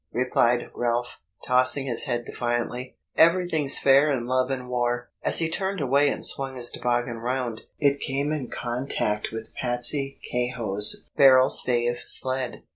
[0.13, 5.79] replied Ralph, tossing his head defiantly; "everything's fair in love and war." As he turned
[5.79, 11.99] away and swung his toboggan round, it came in contact with Patsey Kehoe's barrel stave
[12.07, 12.63] sled.